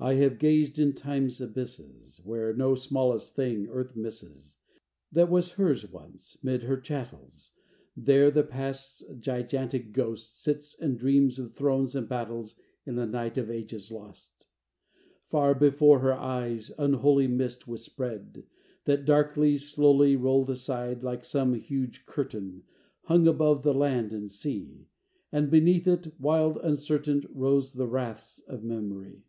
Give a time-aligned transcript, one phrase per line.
[0.00, 4.58] I have gazed in Time's abysses, Where no smallest thing Earth misses
[5.10, 6.36] That was hers once.
[6.42, 7.52] 'Mid her chattels,
[7.96, 13.38] There the Past's gigantic ghost Sits and dreams of thrones and battles In the night
[13.38, 14.46] of ages lost.
[15.30, 18.44] Far before her eyes, unholy Mist was spread;
[18.84, 22.64] that darkly, slowly Rolled aside, like some huge curtain
[23.04, 24.86] Hung above the land and sea;
[25.32, 29.22] And beneath it, wild, uncertain, Rose the wraiths of memory.